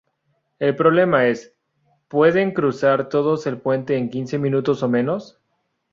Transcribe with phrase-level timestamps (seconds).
[0.57, 1.53] El problema es:
[2.07, 5.39] ¿Pueden cruzar todos el puente en quince minutos o menos?.